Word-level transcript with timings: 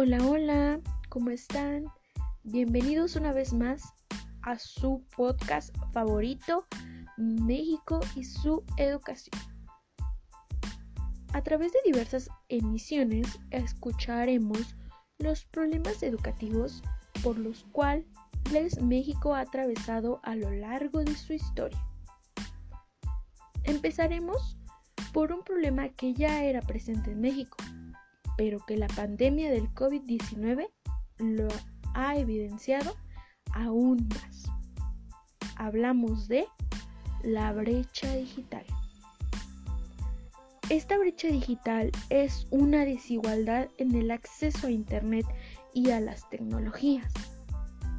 Hola, 0.00 0.24
hola, 0.24 0.80
¿cómo 1.08 1.30
están? 1.30 1.86
Bienvenidos 2.44 3.16
una 3.16 3.32
vez 3.32 3.52
más 3.52 3.82
a 4.42 4.56
su 4.56 5.04
podcast 5.16 5.76
favorito, 5.92 6.68
México 7.16 7.98
y 8.14 8.22
su 8.22 8.62
educación. 8.76 9.42
A 11.32 11.42
través 11.42 11.72
de 11.72 11.80
diversas 11.84 12.30
emisiones 12.48 13.40
escucharemos 13.50 14.76
los 15.18 15.44
problemas 15.46 16.00
educativos 16.04 16.80
por 17.24 17.36
los 17.36 17.64
cuales 17.72 18.06
México 18.80 19.34
ha 19.34 19.40
atravesado 19.40 20.20
a 20.22 20.36
lo 20.36 20.52
largo 20.52 21.02
de 21.02 21.16
su 21.16 21.32
historia. 21.32 21.84
Empezaremos 23.64 24.56
por 25.12 25.32
un 25.32 25.42
problema 25.42 25.88
que 25.88 26.14
ya 26.14 26.44
era 26.44 26.62
presente 26.62 27.10
en 27.10 27.20
México, 27.20 27.56
pero 28.38 28.64
que 28.64 28.76
la 28.76 28.86
pandemia 28.86 29.50
del 29.50 29.68
COVID-19 29.74 30.70
lo 31.18 31.48
ha 31.94 32.16
evidenciado 32.16 32.94
aún 33.52 34.08
más. 34.14 34.44
Hablamos 35.56 36.28
de 36.28 36.46
la 37.24 37.52
brecha 37.52 38.14
digital. 38.14 38.64
Esta 40.70 40.96
brecha 40.98 41.26
digital 41.26 41.90
es 42.10 42.46
una 42.50 42.84
desigualdad 42.84 43.68
en 43.76 43.96
el 43.96 44.12
acceso 44.12 44.68
a 44.68 44.70
Internet 44.70 45.26
y 45.74 45.90
a 45.90 45.98
las 45.98 46.30
tecnologías, 46.30 47.12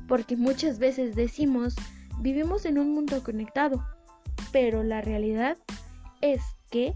porque 0.08 0.38
muchas 0.38 0.80
veces 0.80 1.18
decimos 1.18 1.76
vivimos 2.22 2.64
en 2.66 2.80
un 2.80 2.94
mundo 2.94 3.22
conectado, 3.24 3.86
pero 4.54 4.84
la 4.84 5.02
realidad 5.02 5.58
es 6.22 6.42
que 6.70 6.96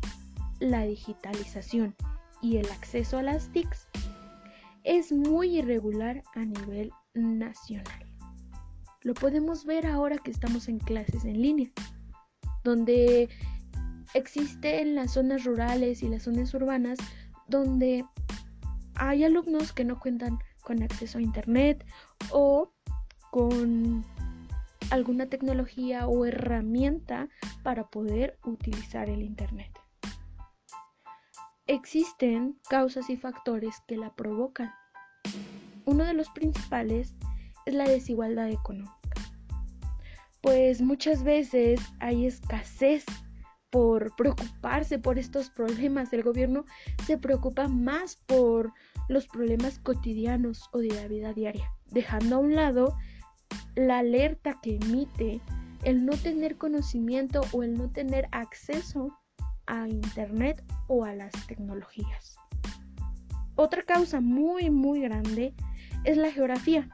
la 0.60 0.84
digitalización 0.84 1.94
y 2.44 2.58
el 2.58 2.70
acceso 2.70 3.18
a 3.18 3.24
las 3.24 3.50
TICs 3.50 3.88
es 4.84 5.12
muy 5.12 5.58
irregular 5.58 6.22
a 6.36 6.42
nivel 6.42 6.92
nacional. 7.16 8.06
Lo 9.02 9.14
podemos 9.14 9.66
ver 9.66 9.88
ahora 9.88 10.18
que 10.18 10.30
estamos 10.30 10.68
en 10.68 10.78
clases 10.78 11.26
en 11.26 11.42
línea, 11.42 11.72
donde 12.64 13.30
existen 14.14 14.94
las 14.94 15.14
zonas 15.14 15.46
rurales 15.46 16.04
y 16.04 16.10
las 16.10 16.24
zonas 16.24 16.54
urbanas 16.54 17.00
donde 17.48 18.06
hay 18.96 19.24
alumnos 19.24 19.74
que 19.74 19.86
no 19.86 20.00
cuentan 20.00 20.38
con 20.62 20.84
acceso 20.84 21.18
a 21.18 21.22
internet 21.22 21.86
o 22.32 22.72
con 23.32 24.06
alguna 24.92 25.28
tecnología 25.28 26.08
o 26.08 26.26
herramienta 26.26 27.30
para 27.64 27.90
poder 27.90 28.38
utilizar 28.44 29.10
el 29.10 29.24
internet. 29.24 29.83
Existen 31.68 32.60
causas 32.70 33.10
y 33.10 33.16
factores 33.16 33.76
que 33.88 33.96
la 33.96 34.14
provocan. 34.14 34.70
Uno 35.86 36.04
de 36.04 36.14
los 36.14 36.30
principales 36.32 37.16
es 37.66 37.74
la 37.74 37.86
desigualdad 37.86 38.50
económica. 38.50 39.22
Pues 40.42 40.82
muchas 40.82 41.24
veces 41.24 41.80
hay 42.02 42.26
escasez 42.26 43.06
por 43.70 44.14
preocuparse 44.18 45.00
por 45.00 45.18
estos 45.18 45.50
problemas. 45.50 46.12
El 46.12 46.24
gobierno 46.24 46.66
se 47.08 47.18
preocupa 47.18 47.70
más 47.70 48.18
por 48.18 48.74
los 49.08 49.26
problemas 49.28 49.80
cotidianos 49.80 50.70
o 50.74 50.80
de 50.80 50.90
la 50.90 51.08
vida 51.08 51.32
diaria, 51.32 51.72
dejando 51.86 52.36
a 52.36 52.40
un 52.40 52.56
lado 52.56 52.98
la 53.76 54.00
alerta 54.00 54.60
que 54.62 54.76
emite 54.76 55.40
el 55.86 56.06
no 56.06 56.18
tener 56.18 56.58
conocimiento 56.58 57.40
o 57.54 57.64
el 57.64 57.74
no 57.76 57.90
tener 57.90 58.28
acceso 58.34 59.18
a 59.68 59.88
Internet 59.88 60.64
o 60.88 61.06
a 61.06 61.14
las 61.14 61.32
tecnologías. 61.48 62.38
Otra 63.56 63.84
causa 63.84 64.20
muy 64.20 64.70
muy 64.70 65.02
grande 65.02 65.54
es 66.04 66.18
la 66.18 66.32
geografía, 66.32 66.90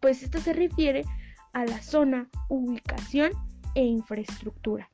pues 0.00 0.22
esto 0.22 0.38
se 0.38 0.52
refiere 0.52 1.04
a 1.52 1.64
la 1.64 1.82
zona, 1.82 2.28
ubicación 2.48 3.32
e 3.74 3.84
infraestructura 3.84 4.90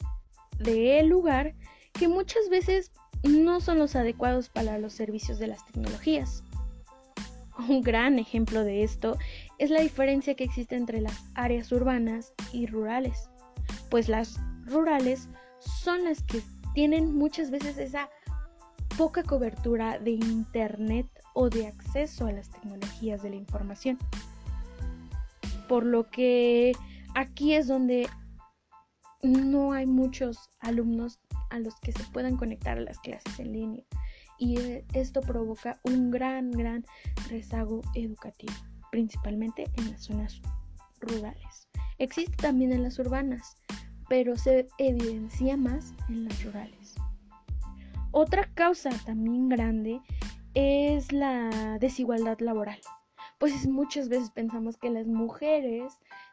de 0.61 1.01
el 1.01 1.09
lugar 1.09 1.55
que 1.93 2.07
muchas 2.07 2.49
veces 2.49 2.93
no 3.23 3.61
son 3.61 3.79
los 3.79 3.97
adecuados 3.97 4.49
para 4.49 4.79
los 4.79 4.93
servicios 4.93 5.39
de 5.39 5.49
las 5.49 5.65
tecnologías. 5.67 6.45
Un 7.69 7.83
gran 7.83 8.19
ejemplo 8.19 8.65
de 8.65 8.85
esto 8.85 9.19
es 9.59 9.71
la 9.71 9.81
diferencia 9.81 10.35
que 10.35 10.45
existe 10.45 10.77
entre 10.77 11.01
las 11.01 11.25
áreas 11.35 11.73
urbanas 11.73 12.33
y 12.53 12.67
rurales, 12.67 13.29
pues 13.91 14.09
las 14.09 14.39
rurales 14.65 15.29
son 15.59 16.05
las 16.05 16.23
que 16.23 16.43
tienen 16.75 17.17
muchas 17.17 17.51
veces 17.51 17.79
esa 17.79 18.09
poca 18.97 19.23
cobertura 19.23 19.99
de 19.99 20.13
Internet 20.13 21.07
o 21.35 21.49
de 21.49 21.67
acceso 21.67 22.27
a 22.27 22.33
las 22.33 22.51
tecnologías 22.51 23.23
de 23.23 23.31
la 23.31 23.37
información. 23.37 23.99
Por 25.69 25.87
lo 25.87 26.11
que 26.11 26.73
aquí 27.15 27.55
es 27.55 27.69
donde 27.69 28.09
no 29.23 29.73
hay 29.73 29.87
muchos 29.87 30.51
alumnos 30.61 31.21
a 31.51 31.59
los 31.59 31.75
que 31.81 31.93
se 31.93 32.05
puedan 32.13 32.37
conectar 32.37 32.79
a 32.79 32.83
las 32.83 32.99
clases 32.99 33.39
en 33.39 33.53
línea 33.53 33.85
y 34.39 34.59
eh, 34.59 34.85
esto 34.95 35.21
provoca 35.21 35.79
un 35.85 36.11
gran, 36.11 36.51
gran 36.51 36.85
rezago 37.29 37.83
educativo, 37.95 38.55
principalmente 38.91 39.71
en 39.77 39.91
las 39.91 40.05
zonas 40.05 40.41
rurales. 41.01 41.69
Existe 41.99 42.37
también 42.37 42.73
en 42.73 42.83
las 42.83 42.99
urbanas, 42.99 43.57
pero 44.11 44.37
se 44.37 44.67
evidencia 44.79 45.57
más 45.57 45.95
en 46.09 46.25
las 46.25 46.45
rurales. 46.45 46.97
Otra 48.11 48.51
causa 48.55 48.91
también 49.07 49.49
grande 49.49 50.01
es 50.55 51.13
la 51.13 51.79
desigualdad 51.79 52.41
laboral, 52.41 52.81
pues 53.39 53.69
muchas 53.69 54.09
veces 54.09 54.31
pensamos 54.31 54.77
que 54.77 54.91
las 54.91 55.07
mujeres 55.07 55.93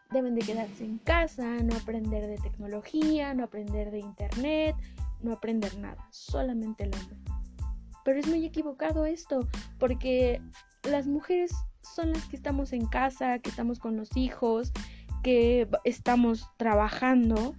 deben 0.10 0.34
de 0.34 0.42
quedarse 0.42 0.86
en 0.86 0.98
casa, 0.98 1.44
no 1.44 1.76
aprender 1.76 2.26
de 2.26 2.38
tecnología, 2.38 3.36
no 3.36 3.44
aprender 3.44 3.92
de 3.92 4.00
internet, 4.00 4.76
no 5.22 5.34
aprender 5.34 5.78
nada, 5.78 6.04
solamente 6.10 6.86
el 6.86 6.96
hombre. 6.96 7.20
Pero 8.04 8.20
es 8.20 8.28
muy 8.28 8.44
equivocado 8.44 9.06
esto, 9.06 9.48
porque 9.78 10.42
las 10.90 11.06
mujeres 11.06 11.52
son 11.82 12.12
las 12.12 12.26
que 12.26 12.38
estamos 12.38 12.74
en 12.74 12.88
casa, 12.88 13.38
que 13.38 13.52
estamos 13.52 13.78
con 13.78 13.98
los 13.98 14.18
hijos, 14.18 14.72
que 15.22 15.68
estamos 15.84 16.50
trabajando 16.58 17.54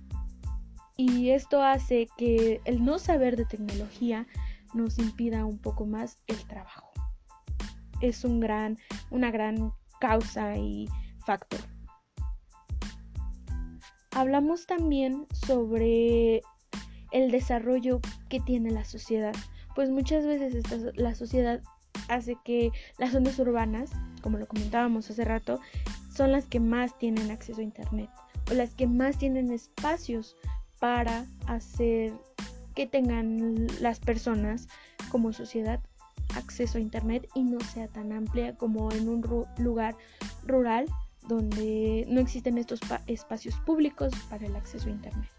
y 0.99 1.31
esto 1.31 1.63
hace 1.63 2.09
que 2.19 2.61
el 2.65 2.85
no 2.85 2.99
saber 2.99 3.37
de 3.37 3.45
tecnología 3.45 4.27
nos 4.75 4.99
impida 4.99 5.45
un 5.45 5.59
poco 5.59 5.87
más 5.87 6.19
el 6.27 6.37
trabajo. 6.49 6.91
Es 8.01 8.25
un 8.25 8.41
gran, 8.41 8.79
una 9.11 9.31
gran 9.31 9.73
causa 10.01 10.57
y 10.57 10.89
factor. 11.25 11.61
Hablamos 14.11 14.67
también 14.67 15.29
sobre 15.33 16.43
el 17.13 17.31
desarrollo 17.31 18.01
que 18.29 18.41
tiene 18.41 18.73
la 18.73 18.85
sociedad, 18.85 19.35
pues 19.77 19.91
muchas 19.91 20.27
veces 20.27 20.65
la 20.97 21.15
sociedad 21.15 21.63
hace 22.09 22.37
que 22.45 22.73
las 22.99 23.13
zonas 23.13 23.39
urbanas, 23.39 23.93
como 24.21 24.37
lo 24.39 24.49
comentábamos 24.49 25.09
hace 25.11 25.25
rato, 25.25 25.61
son 26.13 26.33
las 26.33 26.47
que 26.47 26.59
más 26.59 26.99
tienen 26.99 27.31
acceso 27.31 27.61
a 27.61 27.65
Internet 27.65 28.11
o 28.51 28.55
las 28.55 28.75
que 28.75 28.89
más 28.89 29.17
tienen 29.17 29.53
espacios 29.53 30.37
para 30.79 31.25
hacer 31.47 32.13
que 32.75 32.87
tengan 32.87 33.67
las 33.81 33.99
personas 34.01 34.69
como 35.11 35.33
sociedad 35.33 35.81
acceso 36.37 36.79
a 36.79 36.81
Internet 36.81 37.29
y 37.35 37.43
no 37.43 37.61
sea 37.61 37.89
tan 37.89 38.13
amplia 38.13 38.57
como 38.57 38.93
en 38.93 39.09
un 39.09 39.47
lugar 39.59 39.97
rural 40.47 40.87
donde 41.27 42.07
no 42.09 42.21
existen 42.21 42.59
estos 42.59 42.81
espacios 43.07 43.55
públicos 43.61 44.13
para 44.31 44.47
el 44.47 44.57
acceso 44.57 44.89
a 44.89 44.93
Internet. 44.93 45.31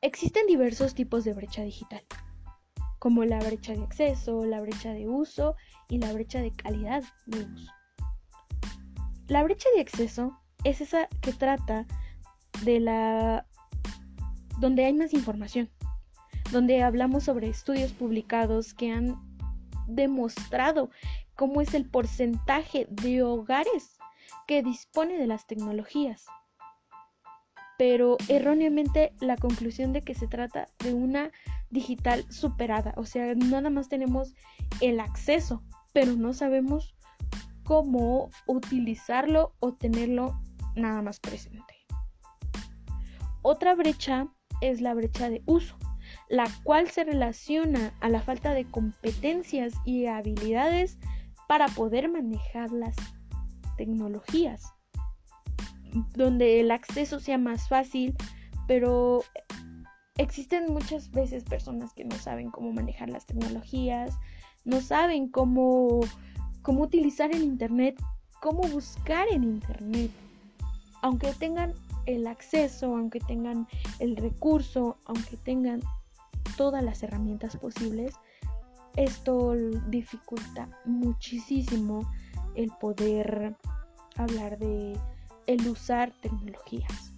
Existen 0.00 0.46
diversos 0.46 0.94
tipos 0.94 1.24
de 1.24 1.32
brecha 1.32 1.62
digital, 1.62 2.02
como 2.98 3.24
la 3.24 3.38
brecha 3.38 3.72
de 3.72 3.82
acceso, 3.82 4.44
la 4.44 4.60
brecha 4.60 4.92
de 4.92 5.08
uso 5.08 5.56
y 5.88 5.98
la 5.98 6.12
brecha 6.12 6.40
de 6.40 6.50
calidad 6.50 7.02
de 7.26 7.44
uso. 7.44 7.72
La 9.28 9.42
brecha 9.42 9.68
de 9.74 9.80
acceso 9.80 10.38
es 10.64 10.80
esa 10.82 11.08
que 11.22 11.32
trata 11.32 11.86
de 12.62 12.80
la 12.80 13.46
donde 14.58 14.84
hay 14.84 14.92
más 14.92 15.12
información, 15.12 15.68
donde 16.52 16.82
hablamos 16.82 17.24
sobre 17.24 17.48
estudios 17.48 17.92
publicados 17.92 18.72
que 18.74 18.92
han 18.92 19.16
demostrado 19.86 20.90
cómo 21.34 21.60
es 21.60 21.74
el 21.74 21.88
porcentaje 21.88 22.86
de 22.88 23.22
hogares 23.22 23.98
que 24.46 24.62
dispone 24.62 25.18
de 25.18 25.26
las 25.26 25.46
tecnologías. 25.46 26.26
Pero 27.76 28.16
erróneamente 28.28 29.12
la 29.20 29.36
conclusión 29.36 29.92
de 29.92 30.02
que 30.02 30.14
se 30.14 30.28
trata 30.28 30.68
de 30.78 30.94
una 30.94 31.32
digital 31.70 32.24
superada, 32.30 32.94
o 32.96 33.04
sea, 33.04 33.34
nada 33.34 33.68
más 33.68 33.88
tenemos 33.88 34.34
el 34.80 35.00
acceso, 35.00 35.62
pero 35.92 36.12
no 36.12 36.32
sabemos 36.32 36.94
cómo 37.64 38.30
utilizarlo 38.46 39.54
o 39.58 39.74
tenerlo 39.74 40.40
nada 40.76 41.02
más 41.02 41.18
presente. 41.18 41.73
Otra 43.46 43.74
brecha 43.74 44.28
es 44.62 44.80
la 44.80 44.94
brecha 44.94 45.28
de 45.28 45.42
uso. 45.44 45.76
la 46.28 46.48
cual 46.62 46.88
se 46.90 47.04
relaciona 47.04 47.92
a 48.00 48.08
la 48.08 48.22
falta 48.22 48.54
de 48.54 48.64
competencias 48.64 49.74
y 49.84 50.06
habilidades 50.06 50.98
para 51.48 51.66
poder 51.68 52.08
manejar 52.08 52.72
las 52.72 52.96
tecnologías, 53.76 54.72
donde 56.14 56.60
el 56.60 56.70
acceso 56.70 57.20
sea 57.20 57.36
más 57.36 57.68
fácil, 57.68 58.16
pero 58.66 59.22
existen 60.16 60.72
muchas 60.72 61.10
veces 61.10 61.44
personas 61.44 61.92
que 61.92 62.04
no 62.04 62.16
saben 62.16 62.50
cómo 62.50 62.72
manejar 62.72 63.10
las 63.10 63.26
tecnologías, 63.26 64.16
no 64.64 64.80
saben 64.80 65.28
cómo, 65.28 66.00
cómo 66.62 66.82
utilizar 66.82 67.34
el 67.34 67.42
Internet, 67.42 68.00
cómo 68.40 68.62
buscar 68.62 69.26
en 69.30 69.44
Internet. 69.44 70.10
Aunque 71.02 71.32
tengan 71.34 71.74
el 72.06 72.26
acceso, 72.26 72.96
aunque 72.96 73.20
tengan 73.20 73.66
el 73.98 74.16
recurso, 74.16 74.98
aunque 75.06 75.36
tengan 75.36 75.80
todas 76.56 76.82
las 76.82 77.02
herramientas 77.02 77.56
posibles, 77.56 78.14
esto 78.96 79.54
dificulta 79.88 80.68
muchísimo 80.84 82.08
el 82.54 82.70
poder 82.80 83.56
hablar 84.16 84.58
de 84.58 84.98
el 85.46 85.68
usar 85.68 86.12
tecnologías. 86.20 87.13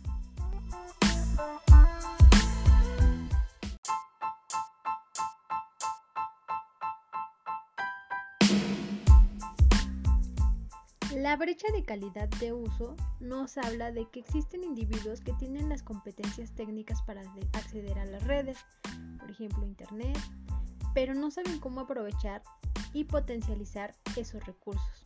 La 11.26 11.34
brecha 11.34 11.66
de 11.72 11.82
calidad 11.82 12.28
de 12.38 12.52
uso 12.52 12.94
nos 13.18 13.58
habla 13.58 13.90
de 13.90 14.08
que 14.12 14.20
existen 14.20 14.62
individuos 14.62 15.20
que 15.20 15.32
tienen 15.32 15.68
las 15.68 15.82
competencias 15.82 16.54
técnicas 16.54 17.02
para 17.02 17.22
acceder 17.52 17.98
a 17.98 18.04
las 18.04 18.22
redes, 18.22 18.64
por 19.18 19.28
ejemplo 19.32 19.66
Internet, 19.66 20.16
pero 20.94 21.14
no 21.14 21.32
saben 21.32 21.58
cómo 21.58 21.80
aprovechar 21.80 22.44
y 22.92 23.02
potencializar 23.06 23.92
esos 24.16 24.46
recursos. 24.46 25.04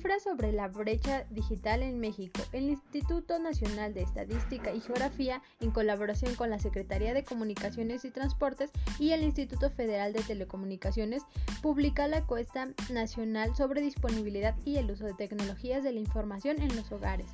Cifras 0.00 0.22
sobre 0.22 0.50
la 0.50 0.68
brecha 0.68 1.26
digital 1.28 1.82
en 1.82 2.00
México. 2.00 2.40
El 2.52 2.70
Instituto 2.70 3.38
Nacional 3.38 3.92
de 3.92 4.00
Estadística 4.00 4.72
y 4.72 4.80
Geografía, 4.80 5.42
en 5.60 5.72
colaboración 5.72 6.34
con 6.36 6.48
la 6.48 6.58
Secretaría 6.58 7.12
de 7.12 7.22
Comunicaciones 7.22 8.06
y 8.06 8.10
Transportes 8.10 8.70
y 8.98 9.10
el 9.10 9.22
Instituto 9.22 9.68
Federal 9.68 10.14
de 10.14 10.22
Telecomunicaciones, 10.22 11.24
publica 11.60 12.08
la 12.08 12.16
encuesta 12.16 12.70
nacional 12.90 13.54
sobre 13.54 13.82
disponibilidad 13.82 14.56
y 14.64 14.78
el 14.78 14.90
uso 14.90 15.04
de 15.04 15.12
tecnologías 15.12 15.84
de 15.84 15.92
la 15.92 16.00
información 16.00 16.62
en 16.62 16.74
los 16.76 16.90
hogares. 16.92 17.26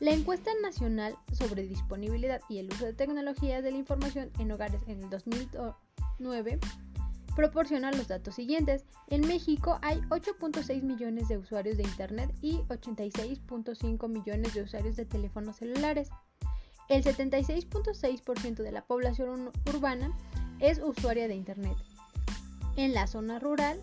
La 0.00 0.10
encuesta 0.10 0.50
nacional 0.62 1.14
sobre 1.30 1.62
disponibilidad 1.62 2.40
y 2.48 2.58
el 2.58 2.72
uso 2.72 2.86
de 2.86 2.92
tecnologías 2.92 3.62
de 3.62 3.70
la 3.70 3.78
información 3.78 4.32
en 4.40 4.50
hogares 4.50 4.80
en 4.88 5.00
el 5.00 5.10
2009 5.10 6.58
proporciona 7.36 7.92
los 7.92 8.08
datos 8.08 8.34
siguientes. 8.34 8.84
En 9.08 9.26
México 9.26 9.78
hay 9.82 10.00
8.6 10.08 10.82
millones 10.82 11.28
de 11.28 11.38
usuarios 11.38 11.76
de 11.76 11.84
Internet 11.84 12.34
y 12.42 12.58
86.5 12.68 14.08
millones 14.08 14.54
de 14.54 14.62
usuarios 14.62 14.96
de 14.96 15.04
teléfonos 15.04 15.56
celulares. 15.56 16.10
El 16.88 17.04
76.6% 17.04 18.56
de 18.56 18.72
la 18.72 18.82
población 18.82 19.52
urbana 19.68 20.16
es 20.58 20.80
usuaria 20.82 21.28
de 21.28 21.36
Internet. 21.36 21.76
En 22.76 22.94
la 22.94 23.06
zona 23.06 23.38
rural, 23.38 23.80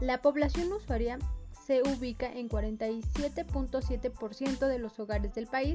la 0.00 0.22
población 0.22 0.72
usuaria 0.72 1.18
se 1.66 1.82
ubica 1.82 2.32
en 2.32 2.48
47.7% 2.48 4.68
de 4.68 4.78
los 4.78 4.98
hogares 5.00 5.34
del 5.34 5.46
país 5.46 5.74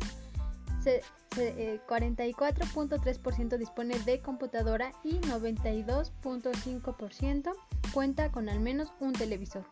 44.3% 0.84 3.54
eh, 3.54 3.58
dispone 3.58 3.98
de 4.00 4.22
computadora 4.22 4.92
y 5.04 5.20
92.5% 5.20 7.52
cuenta 7.94 8.32
con 8.32 8.50
al 8.50 8.60
menos 8.60 8.92
un 9.00 9.14
televisor. 9.14 9.64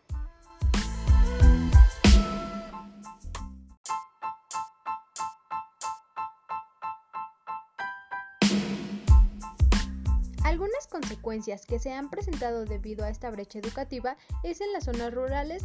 Algunas 10.44 10.86
consecuencias 10.88 11.64
que 11.64 11.78
se 11.78 11.92
han 11.92 12.10
presentado 12.10 12.64
debido 12.64 13.04
a 13.04 13.10
esta 13.10 13.30
brecha 13.30 13.60
educativa 13.60 14.16
es 14.42 14.60
en 14.60 14.72
las 14.72 14.82
zonas 14.84 15.14
rurales 15.14 15.62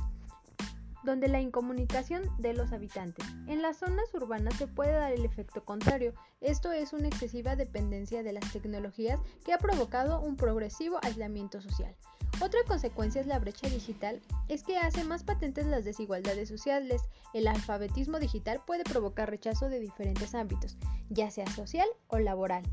donde 1.05 1.27
la 1.27 1.39
incomunicación 1.39 2.23
de 2.39 2.53
los 2.53 2.73
habitantes. 2.73 3.25
En 3.47 3.61
las 3.61 3.77
zonas 3.77 4.13
urbanas 4.13 4.55
se 4.55 4.67
puede 4.67 4.91
dar 4.91 5.13
el 5.13 5.23
efecto 5.23 5.63
contrario, 5.63 6.13
esto 6.41 6.71
es 6.71 6.93
una 6.93 7.07
excesiva 7.07 7.55
dependencia 7.55 8.23
de 8.23 8.33
las 8.33 8.51
tecnologías 8.51 9.19
que 9.45 9.53
ha 9.53 9.57
provocado 9.57 10.19
un 10.19 10.35
progresivo 10.35 10.99
aislamiento 11.03 11.61
social. 11.61 11.95
Otra 12.41 12.59
consecuencia 12.67 13.21
es 13.21 13.27
la 13.27 13.39
brecha 13.39 13.69
digital, 13.69 14.21
es 14.49 14.63
que 14.63 14.77
hace 14.77 15.05
más 15.05 15.23
patentes 15.23 15.65
las 15.67 15.85
desigualdades 15.85 16.49
sociales. 16.49 17.01
El 17.33 17.47
alfabetismo 17.47 18.19
digital 18.19 18.61
puede 18.67 18.83
provocar 18.83 19.29
rechazo 19.29 19.69
de 19.69 19.79
diferentes 19.79 20.35
ámbitos, 20.35 20.77
ya 21.09 21.31
sea 21.31 21.47
social 21.47 21.87
o 22.07 22.19
laboral. 22.19 22.63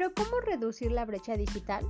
Pero 0.00 0.14
¿cómo 0.14 0.40
reducir 0.40 0.92
la 0.92 1.04
brecha 1.04 1.36
digital? 1.36 1.86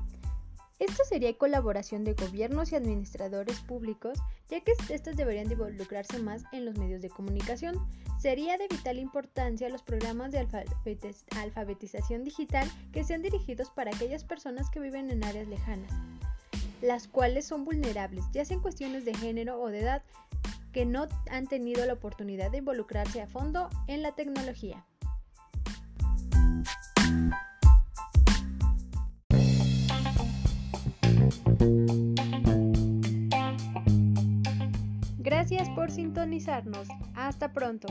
Esto 0.81 1.05
sería 1.09 1.39
colaboración 1.39 2.03
de 2.03 2.15
gobiernos 2.15 2.73
y 2.73 2.75
administradores 2.75 3.61
públicos, 3.61 4.19
ya 4.49 4.61
que 4.63 4.73
estos 4.89 5.15
deberían 5.15 5.47
de 5.47 5.55
involucrarse 5.55 6.19
más 6.19 6.43
en 6.51 6.65
los 6.65 6.77
medios 6.77 7.03
de 7.03 7.09
comunicación. 7.09 7.77
Sería 8.19 8.59
de 8.59 8.67
vital 8.67 8.99
importancia 8.99 9.69
los 9.69 9.85
programas 9.85 10.33
de 10.33 10.45
alfabetización 11.37 12.25
digital 12.25 12.69
que 12.91 13.05
sean 13.05 13.23
dirigidos 13.23 13.71
para 13.71 13.93
aquellas 13.95 14.25
personas 14.25 14.69
que 14.71 14.81
viven 14.81 15.09
en 15.09 15.23
áreas 15.23 15.47
lejanas, 15.47 15.93
las 16.83 17.07
cuales 17.07 17.47
son 17.47 17.65
vulnerables, 17.65 18.25
ya 18.33 18.45
sea 18.45 18.57
en 18.57 18.63
cuestiones 18.63 19.05
de 19.05 19.15
género 19.15 19.61
o 19.61 19.69
de 19.69 19.83
edad, 19.83 20.03
que 20.73 20.85
no 20.85 21.07
han 21.31 21.47
tenido 21.47 21.87
la 21.87 21.93
oportunidad 21.93 22.51
de 22.51 22.59
involucrarse 22.59 23.23
a 23.23 23.29
fondo 23.29 23.69
en 23.87 24.03
la 24.03 24.17
tecnología. 24.17 24.85
Por 35.69 35.91
sintonizarnos. 35.91 36.89
Hasta 37.15 37.53
pronto. 37.53 37.89